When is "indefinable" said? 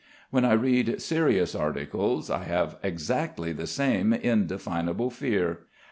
4.13-5.11